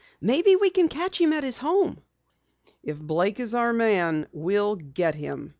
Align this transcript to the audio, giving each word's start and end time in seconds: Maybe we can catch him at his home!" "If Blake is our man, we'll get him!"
Maybe 0.19 0.55
we 0.55 0.71
can 0.71 0.87
catch 0.89 1.21
him 1.21 1.31
at 1.31 1.43
his 1.43 1.59
home!" 1.59 1.99
"If 2.81 2.97
Blake 2.97 3.39
is 3.39 3.53
our 3.53 3.71
man, 3.71 4.25
we'll 4.33 4.75
get 4.75 5.13
him!" 5.13 5.49